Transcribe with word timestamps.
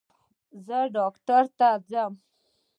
زه 0.65 0.79
ډاکټر 0.95 1.43
ته 1.57 1.69
ځم 1.89 2.13